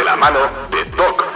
[0.00, 0.38] de la mano
[0.70, 1.29] de Doc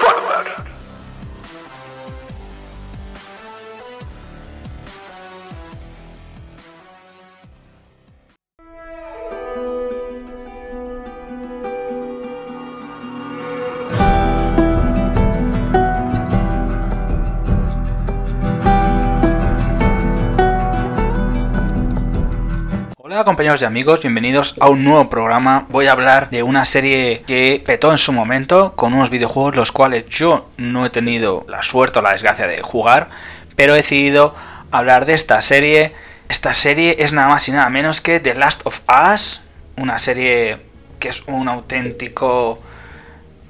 [23.24, 25.64] Compañeros y amigos, bienvenidos a un nuevo programa.
[25.70, 29.72] Voy a hablar de una serie que petó en su momento con unos videojuegos los
[29.72, 33.08] cuales yo no he tenido la suerte o la desgracia de jugar,
[33.56, 34.34] pero he decidido
[34.70, 35.94] hablar de esta serie.
[36.28, 39.40] Esta serie es nada más y nada menos que The Last of Us,
[39.76, 40.58] una serie
[40.98, 42.58] que es un auténtico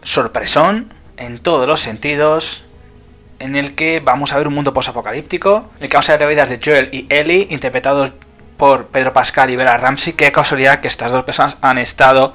[0.02, 2.64] sorpresón en todos los sentidos,
[3.40, 6.20] en el que vamos a ver un mundo posapocalíptico, en el que vamos a ver
[6.20, 8.12] la vidas de Joel y Ellie, interpretados
[8.56, 10.12] por Pedro Pascal y Bella Ramsey.
[10.12, 12.34] Qué casualidad que estas dos personas han estado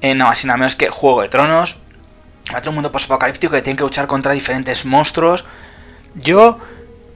[0.00, 1.78] en nada más y nada menos que Juego de Tronos.
[2.56, 5.44] Otro mundo posapocalíptico que tiene que luchar contra diferentes monstruos.
[6.14, 6.58] Yo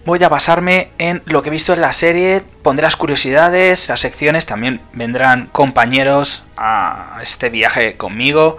[0.04, 4.00] voy a basarme en lo que he visto en la serie, pondré las curiosidades, las
[4.00, 8.58] secciones, también vendrán compañeros a este viaje conmigo.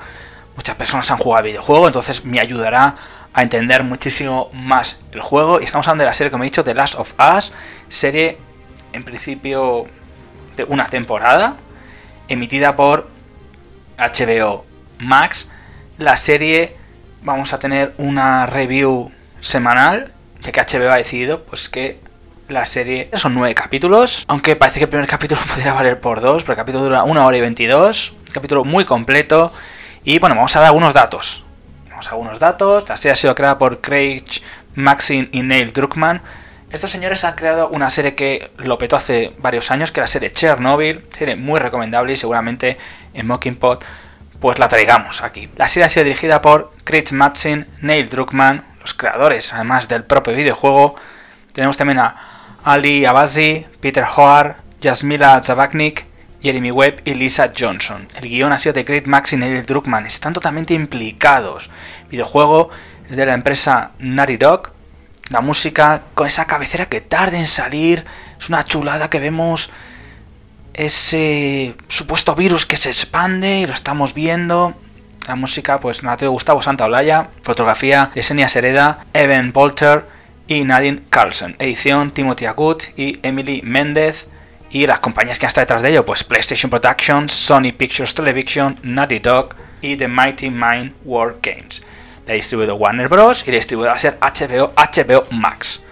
[0.55, 2.95] Muchas personas han jugado al videojuego, entonces me ayudará
[3.33, 5.59] a entender muchísimo más el juego.
[5.59, 7.51] Y estamos hablando de la serie, como he dicho, The Last of Us,
[7.89, 8.37] serie
[8.93, 9.85] en principio
[10.55, 11.57] de una temporada,
[12.27, 13.09] emitida por
[13.97, 14.65] HBO
[14.99, 15.49] Max.
[15.97, 16.75] La serie
[17.21, 21.99] vamos a tener una review semanal, ya que HBO ha decidido pues que
[22.49, 26.43] la serie son nueve capítulos, aunque parece que el primer capítulo podría valer por dos,
[26.43, 29.51] pero el capítulo dura una hora y 22, capítulo muy completo.
[30.03, 31.43] Y bueno, vamos a dar algunos datos.
[31.89, 32.89] Vamos a algunos datos.
[32.89, 34.23] La serie ha sido creada por Craig
[34.75, 36.21] Maxine y Neil Druckmann.
[36.73, 40.07] Estos señores han creado una serie que lo petó hace varios años, que era la
[40.07, 42.79] serie Chernobyl, serie muy recomendable y seguramente
[43.13, 43.85] en Mockingpot
[44.39, 45.47] pues la traigamos aquí.
[45.55, 50.33] La serie ha sido dirigida por Chris Matzin, Neil Druckmann, los creadores además del propio
[50.33, 50.95] videojuego.
[51.53, 52.15] Tenemos también a
[52.63, 56.07] Ali Abazi, Peter Hoare, Yasmila Zabaknik,
[56.41, 58.07] Jeremy Webb y Lisa Johnson.
[58.15, 61.69] El guion ha sido de Chris Maxin y Neil Druckmann, están totalmente implicados.
[62.09, 62.71] Videojuego
[63.07, 64.73] es de la empresa Naughty Dog
[65.29, 68.05] la música con esa cabecera que tarda en salir.
[68.39, 69.69] Es una chulada que vemos
[70.73, 74.73] ese supuesto virus que se expande y lo estamos viendo.
[75.27, 77.29] La música, pues, la de Gustavo Santaolalla.
[77.43, 80.05] Fotografía de Senia Sereda, Evan Bolter
[80.47, 81.55] y Nadine Carlson.
[81.59, 84.27] Edición Timothy Agut y Emily Méndez.
[84.69, 88.79] Y las compañías que han estado detrás de ello, pues PlayStation Productions, Sony Pictures Television,
[88.81, 91.83] Naughty Dog y The Mighty Mind War Games.
[92.25, 93.43] La distribuido Warner Bros.
[93.45, 95.83] y la distribuidora va a ser HBO, HBO Max.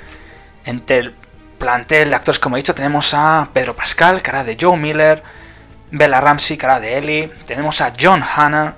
[0.63, 1.15] Entre el
[1.57, 5.21] plantel de actores, como he dicho, tenemos a Pedro Pascal, cara de Joe Miller,
[5.91, 8.75] Bella Ramsey, cara de Ellie, tenemos a John Hanna,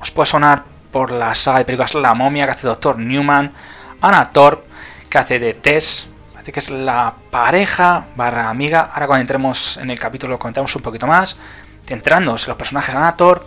[0.00, 3.52] os puede sonar por la saga de películas La Momia, que hace Doctor Newman,
[4.00, 4.68] Anna Thorpe,
[5.10, 9.90] que hace de Tess, parece que es la pareja barra amiga, ahora cuando entremos en
[9.90, 11.36] el capítulo comentamos un poquito más,
[11.84, 13.46] centrándonos en los personajes Anna Thorpe,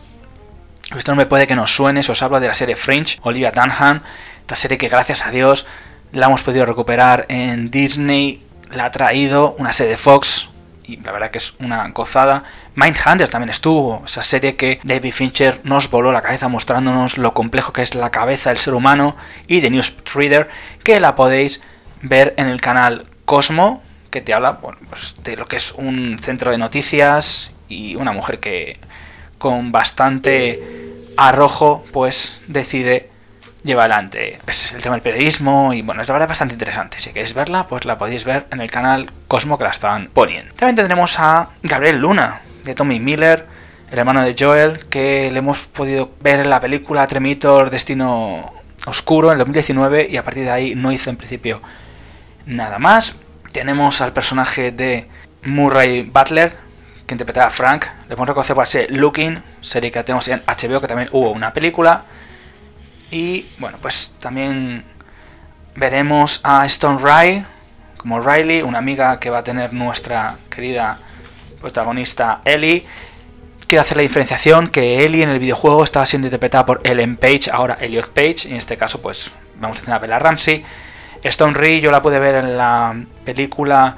[0.95, 3.51] esto no me puede que nos suene si os hablo de la serie Fringe, Olivia
[3.51, 4.01] Dunham,
[4.41, 5.65] esta serie que gracias a Dios
[6.13, 10.49] la hemos podido recuperar en Disney, la ha traído una serie de Fox
[10.83, 12.43] y la verdad que es una gozada.
[12.75, 17.73] Mindhunter también estuvo, esa serie que David Fincher nos voló la cabeza mostrándonos lo complejo
[17.73, 20.49] que es la cabeza del ser humano y The Newsreader
[20.83, 21.61] que la podéis
[22.01, 26.51] ver en el canal Cosmo que te habla pues de lo que es un centro
[26.51, 28.79] de noticias y una mujer que
[29.37, 30.61] con bastante
[31.17, 33.09] arrojo, pues decide
[33.63, 36.99] llevar adelante es el tema del periodismo y bueno, es la verdad bastante interesante.
[36.99, 40.53] Si queréis verla, pues la podéis ver en el canal Cosmo que la están poniendo.
[40.55, 43.45] También tendremos a Gabriel Luna, de Tommy Miller,
[43.91, 48.53] el hermano de Joel, que le hemos podido ver en la película Tremitor Destino
[48.85, 51.62] Oscuro en 2019 y a partir de ahí no hizo en principio
[52.45, 53.15] nada más.
[53.51, 55.07] Tenemos al personaje de
[55.44, 56.57] Murray Butler,
[57.07, 57.86] que interpretaba a Frank.
[58.04, 61.54] Le podemos reconocer por ser Looking, serie que tenemos en HBO, que también hubo una
[61.54, 62.04] película.
[63.09, 64.83] Y bueno, pues también
[65.75, 67.45] veremos a Stone Rye
[67.98, 71.00] como Riley, una amiga que va a tener nuestra querida
[71.62, 72.86] protagonista Ellie.
[73.68, 77.50] Quiero hacer la diferenciación que Ellie en el videojuego estaba siendo interpretada por Ellen Page,
[77.51, 78.50] ahora Elliot Page.
[78.50, 80.63] En este caso, pues vamos a tener a Bella Ramsey.
[81.24, 82.95] Stone Rye yo la pude ver en la
[83.25, 83.98] película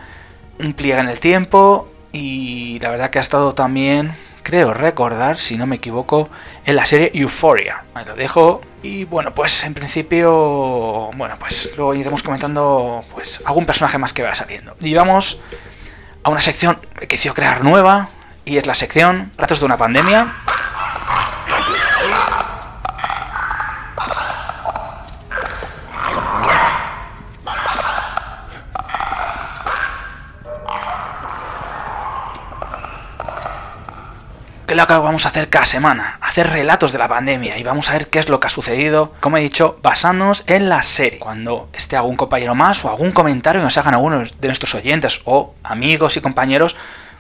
[0.59, 4.13] Un pliegue en el tiempo y la verdad que ha estado también,
[4.43, 6.29] creo recordar, si no me equivoco,
[6.65, 7.83] en la serie Euphoria.
[7.93, 8.61] Ahí lo dejo.
[8.81, 14.23] Y bueno, pues en principio, bueno, pues luego iremos comentando pues algún personaje más que
[14.23, 14.75] va saliendo.
[14.81, 15.39] Y vamos
[16.23, 18.09] a una sección que quiero crear nueva
[18.45, 20.33] y es la sección Ratos de una pandemia.
[34.69, 36.19] ¿Qué es lo que vamos a hacer cada semana?
[36.21, 39.15] Hacer relatos de la pandemia y vamos a ver qué es lo que ha sucedido,
[39.19, 41.17] como he dicho, basándonos en la serie.
[41.17, 45.21] Cuando esté algún compañero más o algún comentario que nos hagan algunos de nuestros oyentes
[45.25, 46.75] o amigos y compañeros,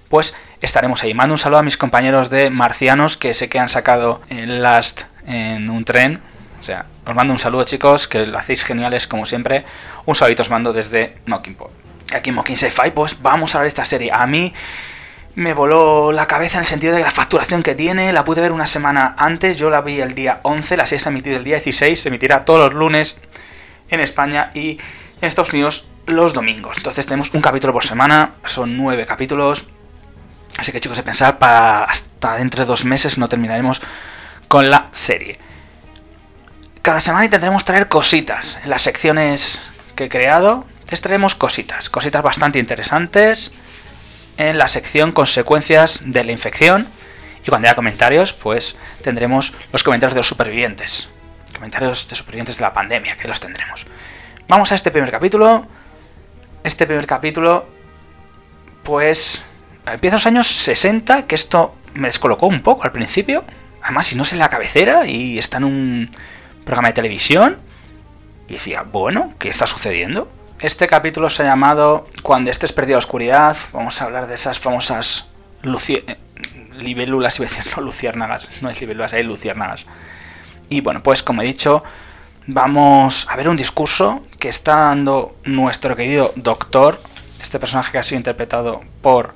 [0.09, 1.15] pues estaremos ahí.
[1.15, 5.05] Mando un saludo a mis compañeros de Marcianos que sé que han sacado el Last
[5.25, 6.21] en un tren.
[6.61, 9.65] O sea, os mando un saludo chicos, que lo hacéis geniales como siempre.
[10.05, 11.57] Un saludito os mando desde Mocking
[12.13, 14.11] Aquí en Mocking Sci-Fi, pues vamos a ver esta serie.
[14.11, 14.53] A mí
[15.35, 18.11] me voló la cabeza en el sentido de la facturación que tiene.
[18.11, 19.57] La pude ver una semana antes.
[19.57, 21.99] Yo la vi el día 11, la serie se ha emitido el día 16.
[21.99, 23.17] Se emitirá todos los lunes
[23.89, 24.79] en España y
[25.21, 26.77] en Estados Unidos los domingos.
[26.77, 28.33] Entonces tenemos un capítulo por semana.
[28.45, 29.65] Son nueve capítulos.
[30.57, 33.81] Así que chicos, de pensar para hasta dentro de dos meses no terminaremos
[34.47, 35.39] con la serie.
[36.81, 39.61] Cada semana intentaremos traer cositas en las secciones
[39.95, 40.65] que he creado.
[40.89, 43.51] Les traemos cositas, cositas bastante interesantes
[44.39, 46.87] en la sección consecuencias de la infección.
[47.45, 51.09] Y cuando haya comentarios, pues tendremos los comentarios de los supervivientes.
[51.53, 53.85] Comentarios de supervivientes de la pandemia, que los tendremos.
[54.47, 55.67] Vamos a este primer capítulo.
[56.63, 57.67] Este primer capítulo,
[58.83, 59.43] pues
[59.85, 63.43] empieza los años 60, que esto me descolocó un poco al principio.
[63.81, 66.11] Además, si no sé la cabecera y está en un
[66.63, 67.57] programa de televisión.
[68.47, 70.31] Y decía, bueno, ¿qué está sucediendo?
[70.61, 73.55] Este capítulo se ha llamado Cuando estés perdido a oscuridad.
[73.71, 75.25] Vamos a hablar de esas famosas
[75.63, 76.17] eh,
[76.73, 79.85] libélulas, iba a decir, no luciérnagas, no es libélulas, hay luciérnagas.
[80.67, 81.81] Y bueno, pues como he dicho,
[82.45, 86.99] vamos a ver un discurso que está dando nuestro querido doctor,
[87.41, 89.33] este personaje que ha sido interpretado por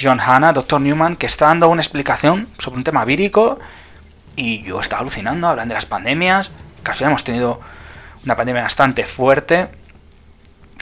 [0.00, 3.58] John Hanna, doctor Newman, que está dando una explicación sobre un tema vírico.
[4.36, 6.52] Y yo estaba alucinando, hablando de las pandemias.
[6.84, 7.60] Casi hemos tenido
[8.24, 9.79] una pandemia bastante fuerte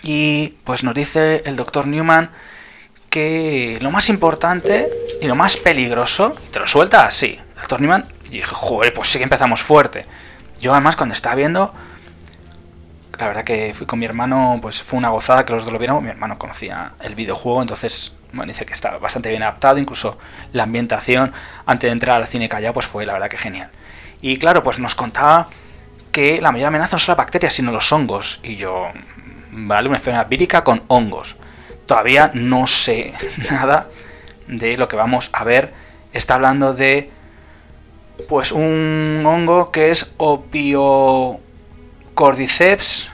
[0.03, 2.31] y pues nos dice el doctor Newman
[3.11, 4.91] que lo más importante
[5.21, 7.39] y lo más peligroso, te lo suelta así.
[7.55, 10.07] El doctor Newman, y dije, joder, pues sí que empezamos fuerte.
[10.61, 11.73] Yo además cuando estaba viendo,
[13.19, 15.79] la verdad que fui con mi hermano, pues fue una gozada que los dos lo
[15.79, 16.03] vieron.
[16.03, 20.19] Mi hermano conocía el videojuego, entonces, bueno, dice que estaba bastante bien adaptado, incluso
[20.53, 21.33] la ambientación
[21.67, 23.71] antes de entrar al cine callado, pues fue la verdad que genial.
[24.21, 25.49] Y claro, pues nos contaba
[26.13, 28.41] que la mayor amenaza no son las bacterias, sino los hongos.
[28.43, 28.91] Y yo,
[29.67, 29.89] ¿vale?
[29.89, 31.37] Una enfermedad vírica con hongos.
[31.87, 33.15] Todavía no sé
[33.51, 33.89] nada
[34.47, 35.73] de lo que vamos a ver.
[36.13, 37.11] Está hablando de
[38.29, 43.11] pues un hongo que es Opiocordyceps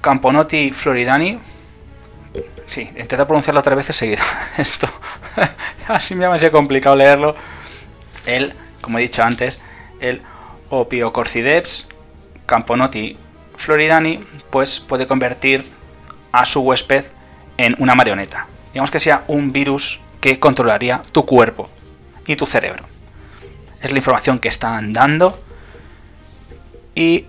[0.00, 1.38] camponoti floridani.
[2.66, 4.22] Sí, intenté pronunciarlo tres veces seguido.
[4.58, 4.88] Esto
[5.88, 7.34] así me ha sido complicado leerlo.
[8.26, 9.60] El, como he dicho antes,
[10.00, 10.22] el
[10.70, 11.86] Opiocordyceps
[12.46, 13.16] camponoti
[13.58, 14.20] floridani
[14.50, 15.66] pues puede convertir
[16.32, 17.04] a su huésped
[17.56, 18.46] en una marioneta.
[18.72, 21.68] Digamos que sea un virus que controlaría tu cuerpo
[22.26, 22.84] y tu cerebro.
[23.82, 25.42] Es la información que están dando
[26.94, 27.26] y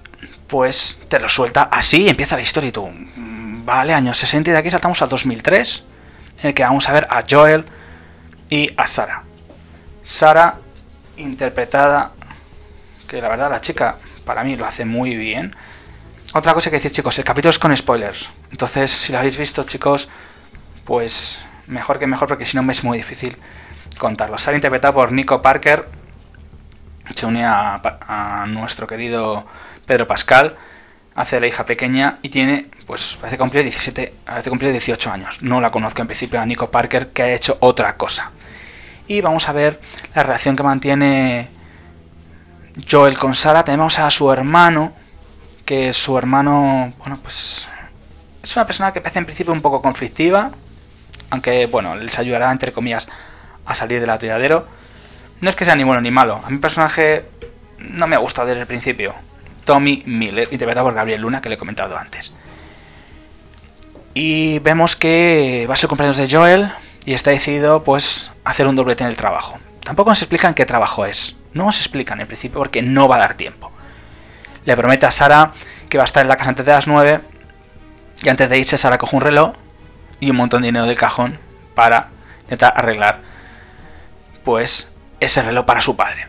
[0.48, 4.50] pues te lo suelta así y empieza la historia y tú, mm, vale, años 60
[4.50, 5.84] y de aquí saltamos al 2003
[6.42, 7.66] en el que vamos a ver a Joel
[8.50, 9.24] y a Sara.
[10.02, 10.60] Sara
[11.18, 12.14] interpretada,
[13.08, 15.56] que la verdad la chica para mí lo hace muy bien
[16.34, 18.30] otra cosa que decir, chicos, el capítulo es con spoilers.
[18.52, 20.10] Entonces, si lo habéis visto, chicos,
[20.86, 23.38] pues mejor que mejor, porque si no me es muy difícil
[23.98, 24.38] contarlo.
[24.38, 25.88] Sale interpretado por Nico Parker.
[27.14, 29.46] Se une a, nuestro querido
[29.86, 30.56] Pedro Pascal.
[31.16, 35.42] Hace la hija pequeña y tiene, pues, parece cumplir 17, parece cumplir 18 años.
[35.42, 38.32] No la conozco en principio a Nico Parker, que ha hecho otra cosa.
[39.08, 39.82] Y vamos a ver
[40.14, 41.50] la relación que mantiene
[42.90, 43.64] Joel con Sara.
[43.64, 44.94] Tenemos a su hermano,
[45.70, 47.70] que su hermano, bueno, pues
[48.42, 50.50] es una persona que parece en principio un poco conflictiva,
[51.30, 53.08] aunque, bueno, les ayudará, entre comillas,
[53.68, 54.66] a salir del atolladero.
[55.42, 57.26] No es que sea ni bueno ni malo, a mi personaje
[57.78, 59.14] no me ha gustado desde el principio.
[59.64, 62.34] Tommy Miller, interpretado por Gabriel Luna, que le he comentado antes.
[64.16, 66.72] Y vemos que va a ser cumpleaños de Joel
[67.06, 69.60] y está decidido, pues, hacer un doblete en el trabajo.
[69.84, 71.36] Tampoco nos explican qué trabajo es.
[71.54, 73.72] No nos explican en principio porque no va a dar tiempo
[74.70, 75.54] le promete a Sara
[75.90, 77.22] que va a estar en la casa antes de las 9
[78.22, 79.54] y antes de irse Sara coge un reloj
[80.20, 81.40] y un montón de dinero del cajón
[81.74, 82.10] para
[82.44, 83.20] intentar arreglar
[84.44, 86.28] pues ese reloj para su padre.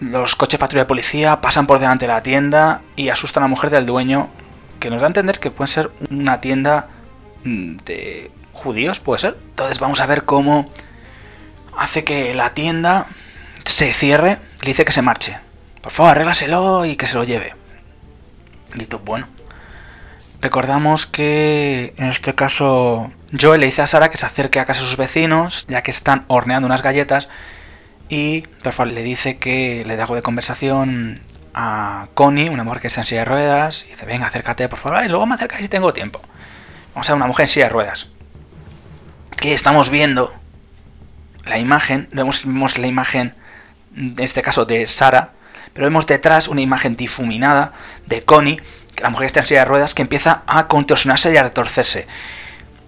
[0.00, 3.50] Los coches patrulla de policía pasan por delante de la tienda y asustan a la
[3.50, 4.30] mujer del dueño
[4.78, 6.88] que nos da a entender que puede ser una tienda
[7.44, 9.36] mm, de judíos, puede ser.
[9.50, 10.70] Entonces vamos a ver cómo
[11.76, 13.06] hace que la tienda
[13.66, 15.49] se cierre, le dice que se marche.
[15.82, 17.54] Por favor, arréglaselo y que se lo lleve.
[18.76, 19.28] Y tú, bueno.
[20.40, 24.80] Recordamos que en este caso Joel le dice a Sara que se acerque a casa
[24.80, 27.28] de sus vecinos, ya que están horneando unas galletas.
[28.08, 31.20] y favor le dice que le da algo de conversación
[31.54, 34.78] a Connie, una mujer que está en silla de ruedas, y dice, venga, acércate, por
[34.78, 36.20] favor, y luego me acercáis si tengo tiempo.
[36.94, 38.08] Vamos a ver una mujer en silla de ruedas.
[39.36, 40.32] Que estamos viendo
[41.44, 43.34] la imagen, vemos, vemos la imagen,
[43.96, 45.32] en este caso de Sara,
[45.72, 47.72] pero vemos detrás una imagen difuminada
[48.06, 48.60] de Connie,
[48.94, 52.06] que la mujer está en silla de ruedas, que empieza a contorsionarse y a retorcerse.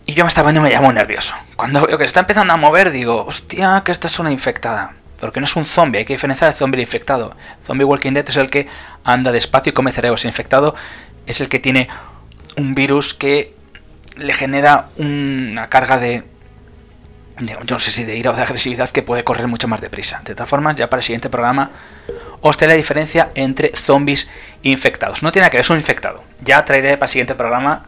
[0.07, 1.35] Y yo me estaba viendo me llamo nervioso.
[1.57, 4.95] Cuando veo que se está empezando a mover, digo, hostia, que esta es una infectada.
[5.21, 7.37] Porque no es un zombie, hay que diferenciar el zombie infectado.
[7.65, 8.67] zombie Walking Dead es el que
[9.05, 10.25] anda despacio y come cerebros.
[10.25, 10.75] El infectado
[11.27, 11.89] es el que tiene
[12.57, 13.55] un virus que
[14.17, 16.25] le genera una carga de,
[17.69, 20.21] no sé si de ira o de agresividad que puede correr mucho más deprisa.
[20.25, 21.71] De todas formas, ya para el siguiente programa
[22.41, 24.29] os traeré la diferencia entre zombies
[24.63, 25.23] infectados.
[25.23, 26.25] No tiene que ver, es un infectado.
[26.41, 27.87] Ya traeré para el siguiente programa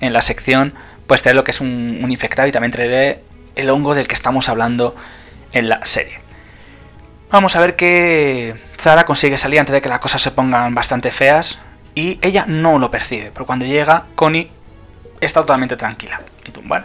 [0.00, 0.74] en la sección
[1.10, 3.24] pues traeré lo que es un, infectado y también traeré
[3.56, 4.94] el hongo del que estamos hablando
[5.52, 6.20] en la serie.
[7.32, 11.10] Vamos a ver que Zara consigue salir antes de que las cosas se pongan bastante
[11.10, 11.58] feas
[11.96, 14.52] y ella no lo percibe, pero cuando llega, Connie
[15.20, 16.20] está totalmente tranquila.
[16.46, 16.84] Y tú, vale.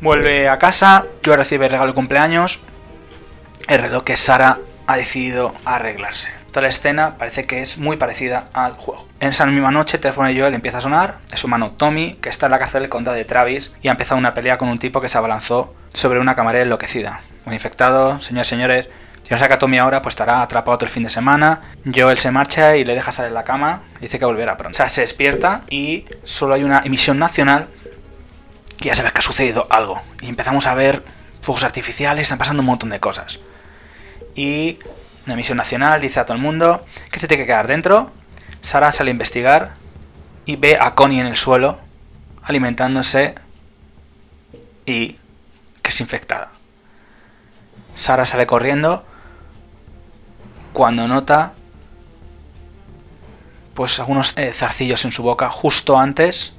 [0.00, 2.60] Vuelve a casa, yo recibe el regalo de cumpleaños,
[3.68, 6.30] el reloj que Sara ha decidido arreglarse.
[6.50, 9.06] Toda la escena parece que es muy parecida al juego.
[9.20, 11.18] En esa misma noche, el teléfono de Joel empieza a sonar.
[11.30, 13.90] Es su mano Tommy, que está en la cárcel del condado de Travis y ha
[13.92, 17.20] empezado una pelea con un tipo que se abalanzó sobre una camarera enloquecida.
[17.44, 18.88] Un infectado, señores señores,
[19.22, 21.60] si no saca a Tommy ahora, pues estará atrapado todo el fin de semana.
[21.94, 23.82] Joel se marcha y le deja salir de la cama.
[24.00, 24.74] Dice que volverá pronto.
[24.74, 27.68] O sea, se despierta y solo hay una emisión nacional.
[28.80, 30.00] Ya sabes que ha sucedido algo.
[30.20, 31.04] Y empezamos a ver
[31.42, 33.40] fuegos artificiales, están pasando un montón de cosas.
[34.34, 34.78] Y
[35.26, 38.10] la emisión nacional dice a todo el mundo que se tiene que quedar dentro.
[38.62, 39.74] Sara sale a investigar
[40.46, 41.78] y ve a Connie en el suelo
[42.42, 43.34] alimentándose
[44.86, 45.18] y
[45.82, 46.52] que es infectada.
[47.94, 49.04] Sara sale corriendo
[50.72, 51.52] cuando nota
[53.74, 56.54] pues algunos eh, zarcillos en su boca justo antes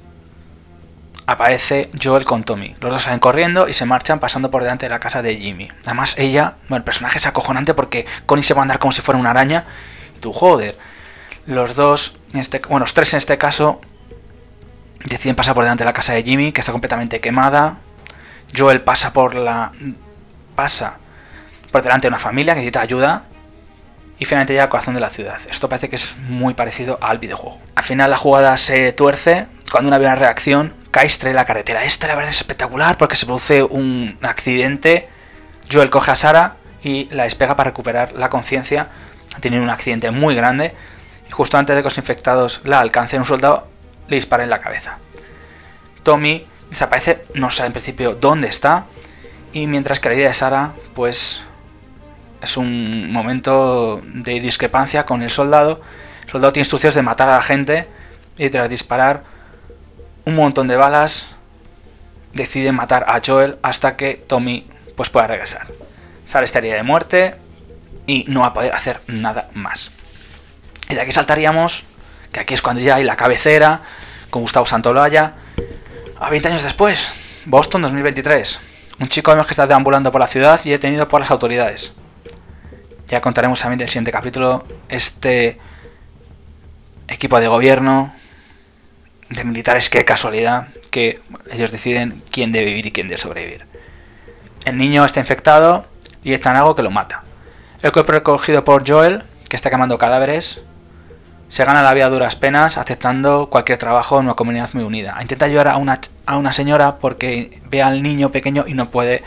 [1.26, 2.74] aparece Joel con Tommy.
[2.80, 5.70] Los dos salen corriendo y se marchan pasando por delante de la casa de Jimmy.
[5.84, 9.02] Además, ella, bueno, el personaje es acojonante porque Connie se va a andar como si
[9.02, 9.64] fuera una araña.
[10.16, 10.76] Y tú, joder.
[11.46, 13.80] Los dos, en este, bueno, los tres en este caso,
[15.04, 17.78] deciden pasar por delante de la casa de Jimmy, que está completamente quemada.
[18.56, 19.72] Joel pasa por la.
[20.54, 20.98] pasa
[21.70, 23.24] por delante de una familia que necesita ayuda
[24.18, 25.40] y finalmente llega al corazón de la ciudad.
[25.50, 27.58] Esto parece que es muy parecido al videojuego.
[27.74, 31.84] Al final la jugada se tuerce cuando una, una reacción, cae la carretera.
[31.84, 35.08] Esta la verdad es espectacular porque se produce un accidente.
[35.72, 38.88] Joel coge a Sara y la despega para recuperar la conciencia.
[39.40, 40.74] Tiene un accidente muy grande
[41.26, 43.66] y justo antes de que los infectados la alcancen, un soldado
[44.08, 44.98] le dispara en la cabeza.
[46.02, 48.84] Tommy desaparece, no sabe en principio dónde está
[49.54, 51.42] y mientras que la idea de Sara pues
[52.42, 55.80] es un momento de discrepancia con el soldado.
[56.24, 57.88] El soldado tiene instrucciones de matar a la gente
[58.36, 59.22] y tras disparar
[60.24, 61.36] un montón de balas
[62.32, 65.66] decide matar a Joel hasta que Tommy pues pueda regresar.
[66.24, 67.36] Sale estaría de muerte
[68.06, 69.92] y no va a poder hacer nada más.
[70.88, 71.84] Y de aquí saltaríamos,
[72.30, 73.82] que aquí es cuando ya hay la cabecera,
[74.30, 75.34] con Gustavo Santolaya,
[76.18, 78.60] a 20 años después, Boston 2023.
[79.00, 81.92] Un chico que está deambulando por la ciudad y detenido por las autoridades.
[83.08, 85.58] Ya contaremos también en el siguiente capítulo este
[87.08, 88.14] equipo de gobierno
[89.28, 93.66] de militares, qué casualidad, que ellos deciden quién debe vivir y quién debe sobrevivir.
[94.64, 95.86] El niño está infectado
[96.22, 97.22] y está en algo que lo mata.
[97.82, 100.60] El cuerpo recogido por Joel, que está quemando cadáveres,
[101.48, 105.18] se gana la vida a duras penas aceptando cualquier trabajo en una comunidad muy unida.
[105.20, 109.22] Intenta ayudar a una, a una señora porque ve al niño pequeño y no puede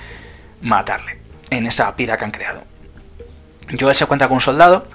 [0.62, 1.20] matarle
[1.52, 2.64] en esa pira que han creado.
[3.80, 4.88] Joel se cuenta con un soldado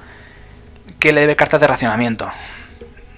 [0.99, 2.30] que le debe cartas de racionamiento.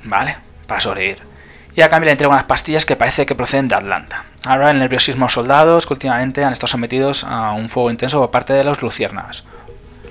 [0.05, 0.37] ¿Vale?
[0.67, 1.32] Para sobrevivir.
[1.75, 4.25] Y a cambio le entrega unas pastillas que parece que proceden de Atlanta.
[4.45, 8.53] Ahora el nerviosismo soldados que últimamente han estado sometidos a un fuego intenso por parte
[8.53, 9.45] de los luciérnagas.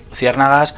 [0.09, 0.75] Luciérnagas,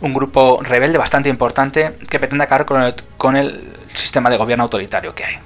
[0.00, 4.64] un grupo rebelde bastante importante que pretende acabar con el, con el sistema de gobierno
[4.64, 5.38] autoritario que hay.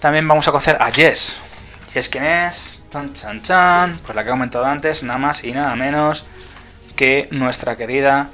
[0.00, 1.38] También vamos a conocer a Jess.
[1.92, 5.52] Jess quién es, chan chan chan, pues la que he comentado antes, nada más y
[5.52, 6.24] nada menos
[6.96, 8.30] que nuestra querida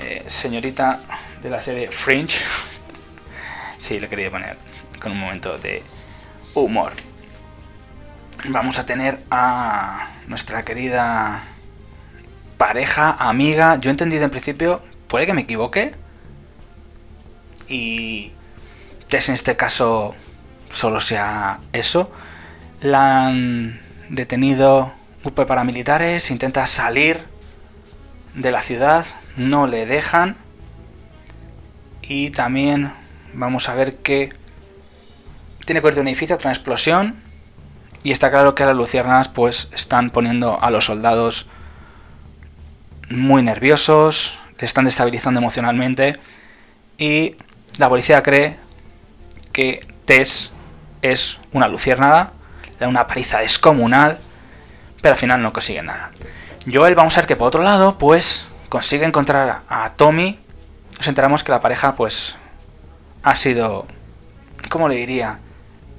[0.00, 1.00] eh, señorita
[1.42, 2.44] de la serie Fringe.
[3.78, 4.58] Sí, le quería poner
[5.00, 5.82] con un momento de
[6.54, 6.92] humor.
[8.48, 11.44] Vamos a tener a nuestra querida
[12.56, 13.76] pareja, amiga.
[13.76, 15.94] Yo he entendido en principio, puede que me equivoque.
[17.68, 18.32] Y
[19.10, 20.14] es en este caso
[20.72, 22.10] solo sea eso.
[22.80, 24.92] La han detenido
[25.22, 27.16] grupo de paramilitares, intenta salir
[28.34, 29.04] de la ciudad,
[29.36, 30.36] no le dejan.
[32.02, 32.92] Y también
[33.38, 34.30] vamos a ver que
[35.64, 37.22] tiene que ver de un edificio, otra explosión.
[38.02, 41.46] Y está claro que las luciernas pues están poniendo a los soldados
[43.10, 46.18] muy nerviosos, están destabilizando emocionalmente.
[46.96, 47.36] Y
[47.78, 48.56] la policía cree
[49.52, 50.52] que Tess
[51.02, 52.32] es una luciérnaga,
[52.72, 54.18] le da una paliza descomunal,
[55.00, 56.10] pero al final no consigue nada.
[56.70, 60.38] Joel, vamos a ver que por otro lado, pues consigue encontrar a Tommy.
[60.96, 62.36] Nos enteramos que la pareja, pues,
[63.22, 63.86] ha sido.
[64.68, 65.38] ¿Cómo le diría?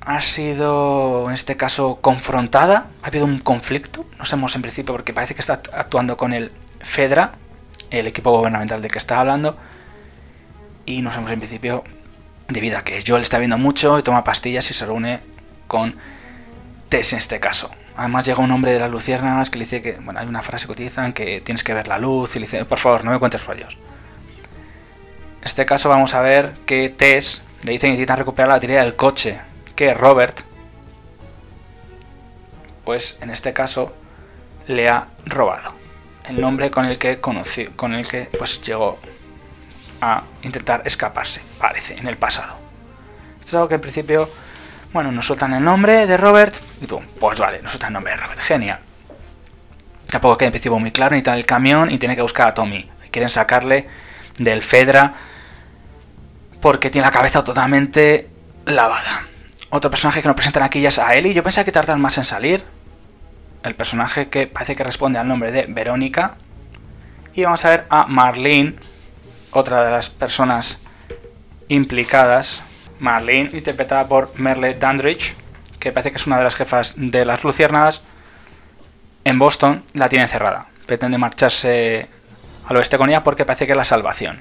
[0.02, 2.88] Ha sido, en este caso, confrontada.
[3.04, 4.06] Ha habido un conflicto.
[4.18, 7.34] No sabemos en principio porque parece que está actuando con el FEDRA,
[7.92, 9.58] el equipo gubernamental de que está hablando.
[10.86, 11.84] Y no sabemos en principio,
[12.48, 15.20] debido a que Joel está viendo mucho y toma pastillas y se reúne
[15.68, 15.96] con
[16.90, 17.70] Tess en este caso.
[17.96, 20.66] Además llega un hombre de las luciérnagas que le dice que, bueno, hay una frase
[20.66, 23.20] que utilizan que tienes que ver la luz y le dice, por favor, no me
[23.20, 23.78] cuentes rollos.
[25.40, 28.82] En este caso vamos a ver que Tess le dice que necesita recuperar la batería
[28.82, 29.40] del coche,
[29.76, 30.42] que Robert,
[32.84, 33.94] pues en este caso,
[34.68, 35.74] le ha robado.
[36.28, 39.00] El nombre con el que conoció, con el que pues llegó
[40.02, 42.56] a intentar escaparse, parece, en el pasado.
[43.40, 44.30] Esto es algo que en principio
[44.92, 46.56] bueno, nos sueltan el nombre de Robert.
[46.82, 48.42] Y tú, pues vale, nos sueltan el nombre de Robert.
[48.42, 48.80] Genial.
[50.10, 51.12] Tampoco queda en principio muy claro.
[51.12, 52.90] Necesitan el camión y tiene que buscar a Tommy.
[53.12, 53.88] Quieren sacarle
[54.40, 55.14] del Fedra
[56.62, 58.28] porque tiene la cabeza totalmente
[58.66, 59.28] lavada.
[59.70, 61.34] Otro personaje que nos presentan aquí ya es a Ellie.
[61.34, 62.64] Yo pensaba que tardan más en salir.
[63.64, 66.36] El personaje que parece que responde al nombre de Verónica.
[67.34, 68.76] Y vamos a ver a Marlene,
[69.52, 70.80] otra de las personas
[71.68, 72.64] implicadas
[73.00, 75.36] Marlene, interpretada por Merle Dandridge,
[75.80, 78.02] que parece que es una de las jefas de las Luciérnagas,
[79.24, 80.68] en Boston la tiene encerrada.
[80.86, 82.10] Pretende marcharse
[82.70, 84.40] al oeste con ella porque parece que es la salvación.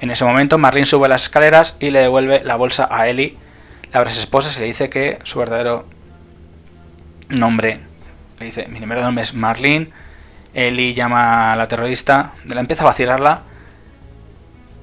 [0.00, 3.36] En ese momento, Marlene sube las escaleras y le devuelve la bolsa a Ellie,
[3.92, 5.84] la esposa, se le dice que su verdadero
[7.28, 7.80] nombre,
[8.38, 9.90] le dice, mi primer nombre es Marlene.
[10.54, 13.42] Ellie llama a la terrorista, la empieza a vacilarla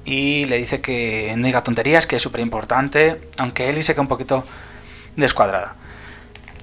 [0.04, 4.02] y le dice que no diga tonterías, que es súper importante, aunque Ellie se queda
[4.02, 4.44] un poquito
[5.16, 5.74] descuadrada.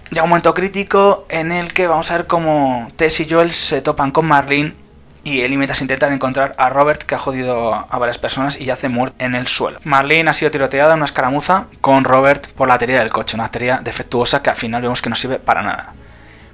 [0.10, 3.82] Llega un momento crítico en el que vamos a ver cómo Tess y Joel se
[3.82, 4.85] topan con Marlene
[5.26, 8.90] y Ellie mientras intentan encontrar a Robert que ha jodido a varias personas y yace
[8.90, 9.80] muerto en el suelo.
[9.84, 13.46] Marlene ha sido tiroteada en una escaramuza con Robert por la batería del coche, una
[13.46, 15.94] batería defectuosa que al final vemos que no sirve para nada.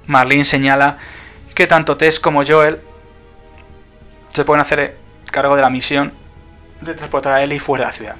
[0.06, 0.96] Marlene señala
[1.54, 2.80] que tanto Tess como Joel
[4.28, 4.96] se pueden hacer
[5.30, 6.14] cargo de la misión
[6.80, 8.16] de transportar a Ellie fuera de la ciudad.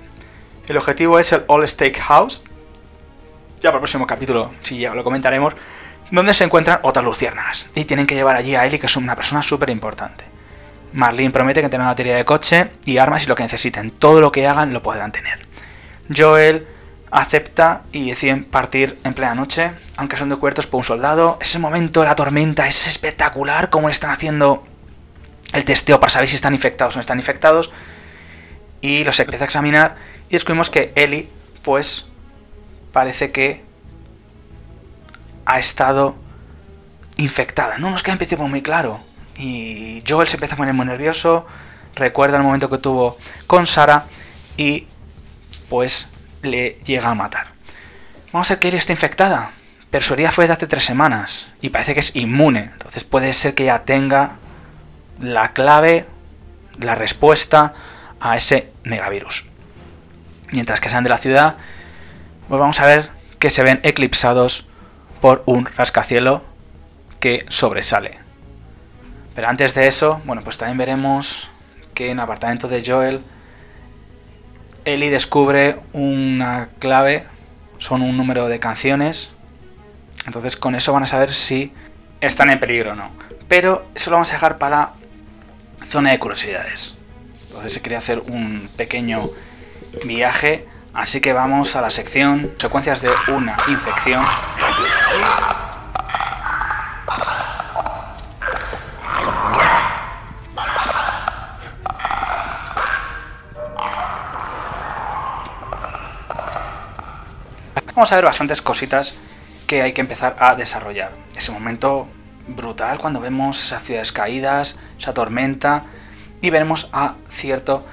[0.69, 2.43] El objetivo es el All Stake House,
[3.57, 5.55] ya para el próximo capítulo, si ya lo comentaremos,
[6.11, 7.67] donde se encuentran otras luciérnagas.
[7.75, 10.32] Y tienen que llevar allí a Ellie, que es una persona súper importante.
[10.93, 13.91] Marlene promete que tendrá una batería de coche y armas y lo que necesiten.
[13.91, 15.47] Todo lo que hagan lo podrán tener.
[16.15, 16.67] Joel
[17.11, 21.39] acepta y deciden partir en plena noche, aunque son descubiertos por un soldado.
[21.41, 24.65] Ese momento, la tormenta, es espectacular como están haciendo
[25.53, 27.71] el testeo para saber si están infectados o no están infectados
[28.81, 29.97] y los empieza a examinar
[30.29, 31.29] y descubrimos que Ellie,
[31.63, 32.07] pues,
[32.91, 33.63] parece que
[35.45, 36.17] ha estado
[37.17, 37.79] infectada.
[37.79, 39.01] No nos queda en principio muy claro.
[39.37, 41.47] Y Joel se empieza a poner muy nervioso,
[41.95, 44.05] recuerda el momento que tuvo con Sara
[44.57, 44.87] y
[45.69, 46.09] pues
[46.43, 47.49] le llega a matar.
[48.33, 49.51] Vamos a ver que Ellie está infectada,
[49.91, 52.71] pero su herida fue de hace tres semanas y parece que es inmune.
[52.73, 54.37] Entonces puede ser que ya tenga
[55.21, 56.07] la clave,
[56.81, 57.75] la respuesta
[58.21, 59.45] a ese megavirus.
[60.51, 61.57] Mientras que sean de la ciudad,
[62.49, 64.67] pues vamos a ver que se ven eclipsados
[65.21, 66.43] por un rascacielo
[67.21, 68.22] que sobresale.
[69.35, 71.51] Pero antes de eso, bueno, pues también veremos
[71.95, 73.21] que en el apartamento de Joel,
[74.85, 77.25] Ellie descubre una clave,
[77.79, 79.33] son un número de canciones.
[80.27, 81.73] Entonces con eso van a saber si
[82.21, 83.11] están en peligro o no.
[83.49, 84.93] Pero eso lo vamos a dejar para
[85.85, 86.97] zona de curiosidades.
[87.47, 89.31] Entonces se quería hacer un pequeño
[90.05, 94.25] viaje, así que vamos a la sección secuencias de una infección.
[107.95, 109.17] Vamos a ver bastantes cositas
[109.67, 111.13] que hay que empezar a desarrollar.
[111.37, 112.09] Ese momento
[112.49, 115.85] brutal cuando vemos esas ciudades caídas, esa tormenta,
[116.41, 117.85] y veremos a cierto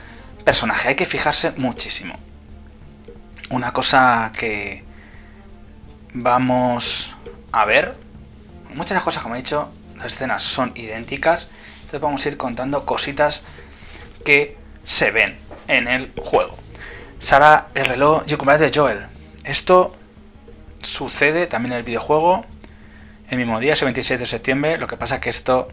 [0.45, 0.87] personaje.
[0.87, 2.15] Hay que fijarse muchísimo.
[3.49, 4.85] Una cosa que
[6.13, 7.17] vamos
[7.51, 7.93] a ver,
[8.73, 11.49] muchas cosas como he dicho, las escenas son idénticas,
[11.81, 13.43] Entonces vamos a ir contando cositas
[14.23, 16.55] que se ven en el juego.
[17.19, 19.18] Sara, el reloj y el cumpleaños de Joel.
[19.43, 19.95] Esto
[20.81, 22.45] sucede también en el videojuego
[23.29, 24.77] el mismo día, ese 26 de septiembre.
[24.77, 25.67] Lo que pasa que esto,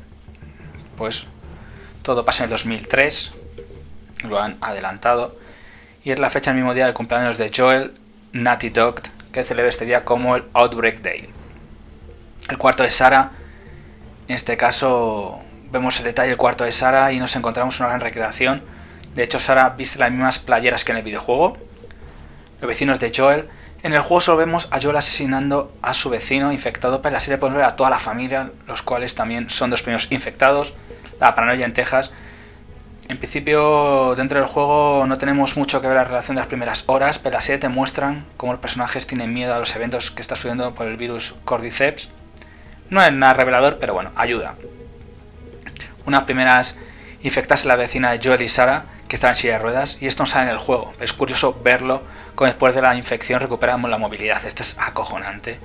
[0.96, 1.26] pues,
[2.02, 3.35] todo pasa en el 2003.
[4.24, 5.37] Lo han adelantado.
[6.05, 7.94] Y es la fecha el mismo día del cumpleaños de Joel,
[8.33, 9.00] Natty Dog,
[9.33, 11.29] que celebra este día como el Outbreak Day.
[12.48, 13.33] El cuarto de Sara,
[14.29, 18.00] en este caso vemos el detalle del cuarto de Sara y nos encontramos una gran
[18.00, 18.62] recreación.
[19.14, 21.57] De hecho, Sara viste las mismas playeras que en el videojuego.
[22.61, 23.49] Los vecinos de Joel
[23.83, 27.21] en el juego solo vemos a Joel asesinando a su vecino infectado, pero en la
[27.21, 30.75] serie podemos ver a toda la familia, los cuales también son dos primeros infectados.
[31.21, 32.11] La paranoia en Texas.
[33.09, 36.83] En principio, dentro del juego no tenemos mucho que ver la relación de las primeras
[36.88, 40.21] horas, pero la serie te muestran cómo los personajes tienen miedo a los eventos que
[40.21, 42.11] está sucediendo por el virus Cordyceps.
[42.90, 44.57] No es nada revelador, pero bueno, ayuda.
[46.07, 46.77] Unas primeras
[47.23, 50.07] infectas a la vecina de Joel y Sara, que está en silla de ruedas, y
[50.07, 50.92] esto no sale en el juego.
[51.01, 52.03] Es curioso verlo,
[52.35, 54.45] como después de la infección recuperamos la movilidad.
[54.45, 55.59] Esto es acojonante.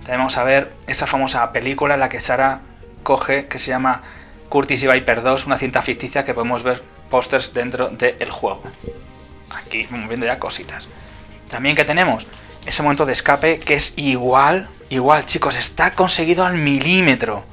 [0.00, 2.60] También vamos a ver esa famosa película en la que Sara
[3.02, 4.02] coge, que se llama
[4.48, 8.62] Curtis y Viper 2, una cinta ficticia que podemos ver pósters dentro del juego.
[9.50, 10.88] Aquí vamos viendo ya cositas.
[11.48, 12.26] También que tenemos
[12.66, 17.44] ese momento de escape que es igual, igual chicos, está conseguido al milímetro.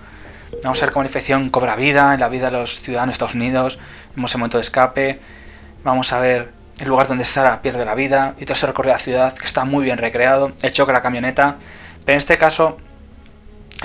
[0.63, 3.13] Vamos a ver cómo la infección cobra vida en la vida de los ciudadanos de
[3.13, 3.79] Estados Unidos.
[4.15, 5.19] Vemos el momento de escape.
[5.83, 8.97] Vamos a ver el lugar donde Sara pierde la vida y todo ese recorrido a
[8.97, 10.53] la ciudad que está muy bien recreado.
[10.61, 11.57] El choque de la camioneta.
[12.03, 12.77] Pero en este caso,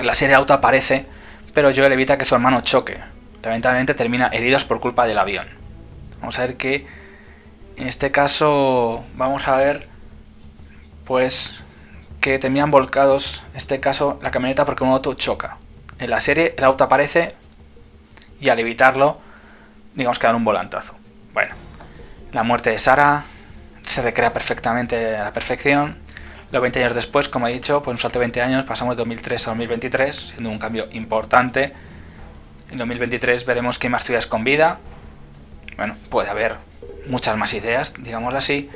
[0.01, 1.05] la serie auto aparece,
[1.53, 2.97] pero Joel evita que su hermano choque.
[3.43, 5.47] Lamentablemente termina heridos por culpa del avión.
[6.19, 6.85] Vamos a ver que
[7.77, 9.87] en este caso vamos a ver
[11.05, 11.55] pues
[12.19, 15.57] que terminan volcados, en este caso la camioneta porque un auto choca.
[16.01, 17.35] En la serie el auto aparece
[18.39, 19.19] y al evitarlo,
[19.93, 20.95] digamos que dan un volantazo.
[21.31, 21.53] Bueno,
[22.33, 23.23] la muerte de Sara
[23.83, 25.97] se recrea perfectamente a la perfección.
[26.51, 29.01] Los 20 años después, como he dicho, pues un salto de 20 años, pasamos de
[29.01, 31.71] 2003 a 2023, siendo un cambio importante.
[32.71, 34.79] En 2023 veremos que hay más ciudades con vida.
[35.77, 36.55] Bueno, puede haber
[37.05, 38.71] muchas más ideas, digámoslo así.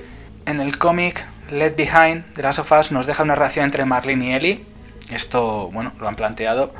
[0.45, 4.25] En el cómic Let Behind de Last of Us nos deja una relación entre Marlene
[4.25, 4.65] y Ellie.
[5.09, 6.71] Esto, bueno, lo han planteado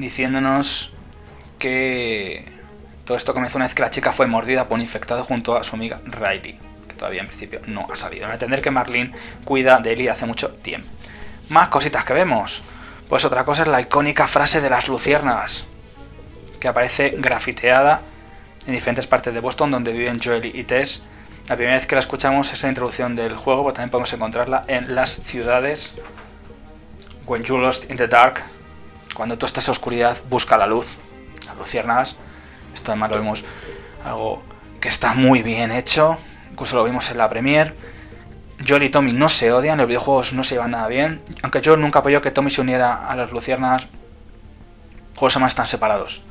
[0.00, 0.92] diciéndonos
[1.58, 2.44] que
[3.04, 5.62] todo esto comenzó una vez que la chica fue mordida por un infectado junto a
[5.62, 6.58] su amiga Riley,
[6.88, 8.26] que todavía en principio no ha salido.
[8.26, 9.12] A entender que Marlene
[9.44, 10.88] cuida de Ellie hace mucho tiempo.
[11.48, 12.62] Más cositas que vemos.
[13.08, 15.66] Pues otra cosa es la icónica frase de las luciérnagas,
[16.60, 18.02] que aparece grafiteada
[18.66, 21.02] en diferentes partes de Boston donde viven Joel y Tess.
[21.48, 24.62] La primera vez que la escuchamos es la introducción del juego, pero también podemos encontrarla
[24.68, 25.94] en las ciudades.
[27.26, 28.42] When you lost in the dark,
[29.14, 30.96] cuando tú estás en oscuridad, busca la luz.
[31.46, 32.16] Las luciérnagas.
[32.74, 33.44] Esto además lo vemos
[34.04, 34.42] algo
[34.80, 36.18] que está muy bien hecho.
[36.50, 37.74] Incluso lo vimos en la premiere.
[38.66, 41.22] Joel y Tommy no se odian, los videojuegos no se llevan nada bien.
[41.42, 43.88] Aunque yo nunca apoyó que Tommy se uniera a las luciérnagas.
[45.16, 46.22] Juegos además están separados.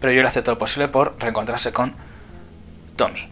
[0.00, 1.94] Pero le hace todo lo posible por reencontrarse con
[2.96, 3.28] Tommy.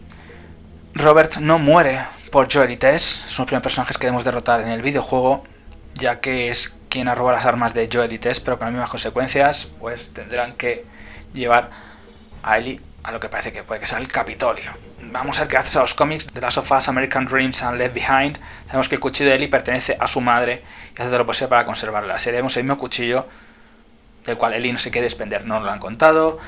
[0.93, 3.01] Robert no muere por Joel y Tess.
[3.01, 5.43] Son los primeros personajes que debemos derrotar en el videojuego.
[5.95, 8.73] Ya que es quien ha robado las armas de Joel y Tess, pero con las
[8.73, 10.85] mismas consecuencias, pues tendrán que
[11.33, 11.71] llevar
[12.43, 14.73] a Ellie a lo que parece que puede que sea el Capitolio.
[15.03, 17.77] Vamos a ver que gracias a los cómics de Last of Us, American Dreams and
[17.77, 20.63] Left Behind, sabemos que el cuchillo de Ellie pertenece a su madre
[20.95, 22.19] y hace lo posible para conservarla.
[22.19, 23.25] Seremos el mismo cuchillo
[24.25, 26.39] del cual Ellie no se quiere desprender, no lo han contado.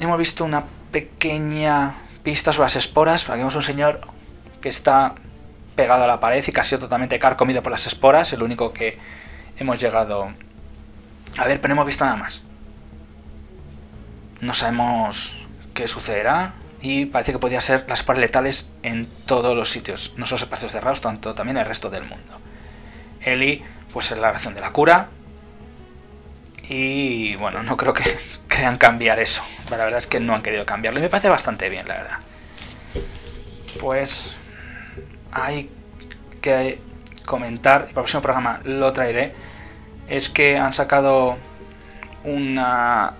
[0.00, 4.00] Hemos visto una pequeña pista sobre las esporas, aquí vemos un señor
[4.60, 5.14] que está
[5.76, 8.98] pegado a la pared y casi totalmente carcomido por las esporas, el único que
[9.58, 10.32] hemos llegado
[11.36, 12.42] a ver, pero no hemos visto nada más.
[14.40, 15.34] No sabemos
[15.72, 20.26] qué sucederá y parece que podría ser las esporas letales en todos los sitios, no
[20.26, 22.40] solo espacios cerrados, tanto también el resto del mundo.
[23.20, 25.08] Eli, pues es la razón de la cura.
[26.68, 28.04] Y bueno, no creo que
[28.48, 29.42] crean cambiar eso.
[29.70, 32.18] La verdad es que no han querido cambiarlo y me parece bastante bien, la verdad.
[33.80, 34.36] Pues
[35.32, 35.68] hay
[36.40, 36.80] que
[37.26, 39.34] comentar, para el próximo programa lo traeré,
[40.08, 41.38] es que han sacado
[42.24, 43.14] una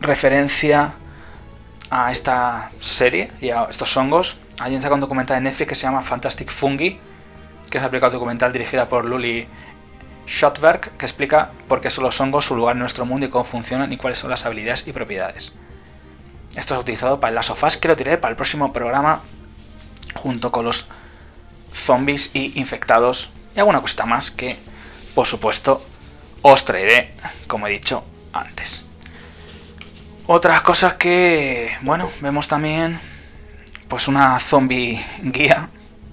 [0.00, 0.94] referencia
[1.90, 4.38] a esta serie y a estos hongos.
[4.58, 6.98] Hay un documental en Netflix que se llama Fantastic Fungi,
[7.70, 9.46] que es una película documental dirigida por Luli
[10.26, 13.44] Schottberg, que explica por qué son los hongos, su lugar en nuestro mundo y cómo
[13.44, 15.52] funcionan y cuáles son las habilidades y propiedades.
[16.56, 19.20] Esto es utilizado para el Last of Us, que lo tiré para el próximo programa
[20.14, 20.88] junto con los
[21.76, 24.56] zombies y infectados y alguna cosita más que,
[25.14, 25.84] por supuesto,
[26.42, 27.14] os traeré,
[27.46, 28.84] como he dicho antes.
[30.26, 32.98] Otras cosas que, bueno, vemos también,
[33.88, 35.70] pues una zombie guía,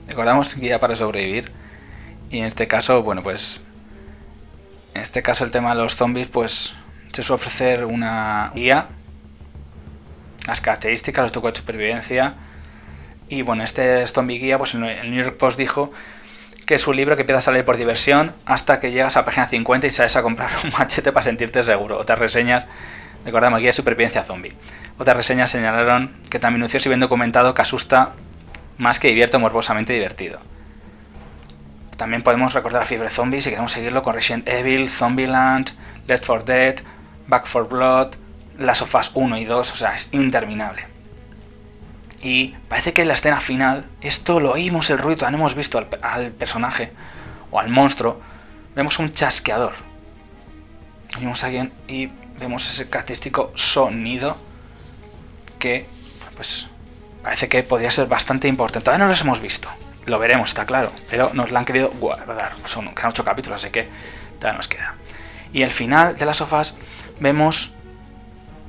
[0.07, 1.51] recordamos, guía para sobrevivir.
[2.29, 3.61] Y en este caso, bueno, pues,
[4.93, 6.73] en este caso el tema de los zombies, pues,
[7.11, 8.87] se suele ofrecer una guía,
[10.47, 12.35] las características, los trucos de supervivencia.
[13.33, 15.91] Y bueno, este zombie guía, pues el New York Post dijo
[16.67, 19.47] que es un libro que empieza a salir por diversión hasta que llegas a página
[19.47, 21.97] 50 y sales a comprar un machete para sentirte seguro.
[21.97, 22.67] Otras reseñas
[23.25, 24.53] Recordamos, guía de supervivencia zombie.
[24.99, 28.11] Otras reseñas señalaron que tan minucioso y bien documentado que asusta
[28.77, 30.39] más que divierto morbosamente divertido.
[31.97, 35.71] También podemos recordar a Fiebre Zombie si queremos seguirlo con Resident Evil, Zombieland,
[36.05, 36.75] Left 4 Dead,
[37.27, 38.07] Back 4 Blood,
[38.59, 40.92] Las of 1 y 2, o sea, es interminable.
[42.23, 45.85] Y parece que en la escena final, esto lo oímos el ruido, no hemos visto
[46.01, 46.93] al, personaje
[47.51, 48.21] o al monstruo,
[48.75, 49.73] vemos un chasqueador.
[51.17, 52.09] Oímos a alguien y
[52.39, 54.37] vemos ese característico sonido
[55.59, 55.85] que
[56.33, 56.67] pues
[57.21, 58.85] parece que podría ser bastante importante.
[58.85, 59.67] Todavía no los hemos visto.
[60.05, 60.91] Lo veremos, está claro.
[61.09, 62.53] Pero nos lo han querido guardar.
[62.63, 63.89] Son quedan ocho capítulos, así que
[64.39, 64.95] todavía nos queda.
[65.51, 66.73] Y al final de las sofás
[67.19, 67.73] vemos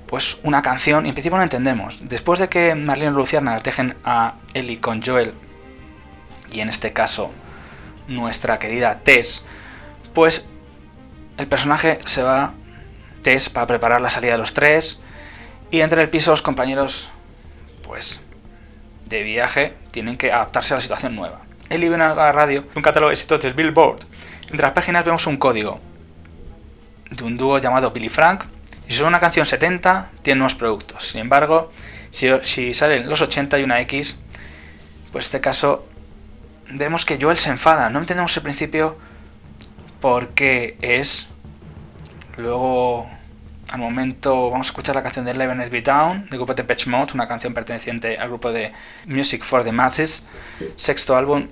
[0.07, 2.09] pues una canción y en principio no entendemos.
[2.09, 5.35] Después de que Marlene Luciana dejen a Ellie con Joel
[6.53, 7.31] y en este caso
[8.07, 9.45] nuestra querida Tess,
[10.13, 10.45] pues
[11.37, 12.55] el personaje se va
[13.25, 15.01] test para preparar la salida de los tres.
[15.73, 17.11] Y entre el piso los compañeros,
[17.83, 18.21] pues,
[19.07, 21.41] de viaje, tienen que adaptarse a la situación nueva.
[21.71, 24.01] Él vive en la radio un catálogo de éxitos Billboard.
[24.43, 25.81] Entre las páginas vemos un código
[27.11, 28.45] de un dúo llamado Billy Frank.
[28.89, 31.09] Si son una canción 70, tiene nuevos productos.
[31.09, 31.73] Sin embargo,
[32.11, 34.19] si, salen los 80 y una X,
[35.13, 35.87] pues en este caso
[36.71, 37.91] vemos que Joel se enfada.
[37.91, 38.97] No entendemos el principio
[40.01, 41.29] porque es
[42.37, 43.09] Luego,
[43.71, 46.87] al momento, vamos a escuchar la canción de Eleven Be Down, del grupo de Patch
[46.89, 48.73] Mode, una canción perteneciente al grupo de
[49.07, 50.25] Music for the Masses,
[50.75, 51.47] sexto álbum,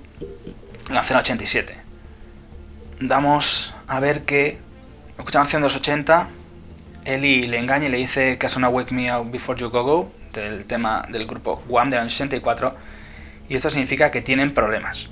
[0.89, 1.75] lanzado en 87.
[2.99, 4.59] Damos a ver que,
[5.17, 6.27] escuchamos canción de los 80,
[7.05, 9.83] Eli le engaña y le dice que hace una Wake Me Up Before You Go
[9.83, 12.75] Go, del tema del grupo Guam del año 64,
[13.49, 15.09] y esto significa que tienen problemas.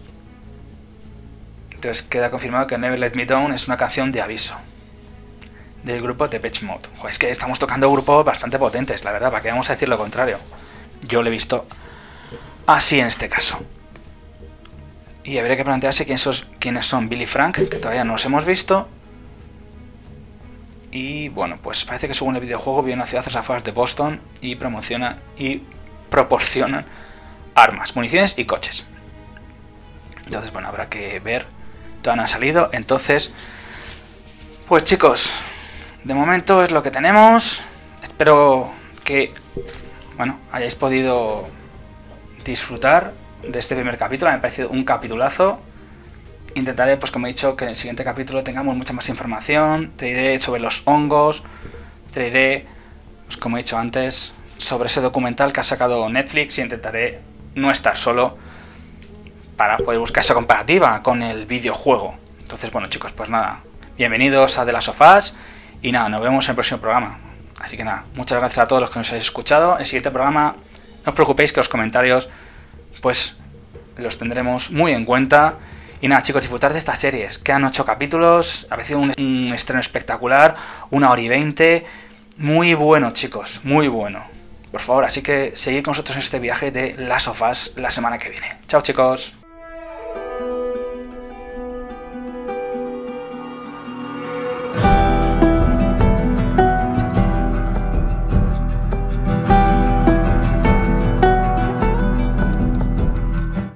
[1.73, 4.55] Entonces queda confirmado que Never Let Me Down es una canción de aviso
[5.83, 6.89] del grupo de Pitch Mode.
[7.09, 9.97] es que estamos tocando grupos bastante potentes, la verdad, ¿para qué vamos a decir lo
[9.97, 10.37] contrario?
[11.07, 11.65] Yo lo he visto
[12.67, 13.59] así en este caso.
[15.23, 18.87] Y habría que plantearse quiénes son Billy Frank, que todavía no los hemos visto.
[20.91, 23.71] Y bueno, pues parece que según el videojuego viene a ciudad a las afueras de
[23.71, 25.61] Boston y promociona y
[26.09, 26.85] proporcionan
[27.55, 28.85] armas, municiones y coches.
[30.25, 31.45] Entonces, bueno, habrá que ver.
[32.01, 32.69] Todavía no han salido.
[32.73, 33.33] Entonces,
[34.67, 35.41] pues chicos,
[36.03, 37.63] de momento es lo que tenemos.
[38.03, 38.71] Espero
[39.03, 39.33] que,
[40.17, 41.47] bueno, hayáis podido
[42.43, 43.13] disfrutar
[43.47, 44.31] de este primer capítulo.
[44.31, 45.59] Me ha parecido un capitulazo.
[46.55, 49.91] Intentaré, pues como he dicho, que en el siguiente capítulo tengamos mucha más información.
[49.95, 51.43] Te diré sobre los hongos.
[52.11, 52.65] Te diré,
[53.25, 57.21] pues como he dicho antes, sobre ese documental que ha sacado Netflix y intentaré
[57.55, 58.37] no estar solo
[59.55, 62.15] para poder buscar esa comparativa con el videojuego.
[62.39, 63.61] Entonces, bueno chicos, pues nada,
[63.97, 65.35] bienvenidos a De las Sofás
[65.81, 67.19] y nada, nos vemos en el próximo programa.
[67.59, 69.75] Así que nada, muchas gracias a todos los que nos habéis escuchado.
[69.75, 70.55] En el siguiente programa,
[71.05, 72.29] no os preocupéis que los comentarios,
[73.01, 73.37] pues
[73.97, 75.55] los tendremos muy en cuenta.
[76.01, 77.37] Y nada, chicos, disfrutar de estas series.
[77.37, 80.55] Quedan ocho capítulos, ha sido un, estreno espectacular,
[80.89, 81.85] una hora y veinte.
[82.37, 84.25] Muy bueno, chicos, muy bueno.
[84.71, 87.41] Por favor, así que seguid con nosotros en este viaje de Las of
[87.75, 88.47] la semana que viene.
[88.67, 89.40] Chao, chicos.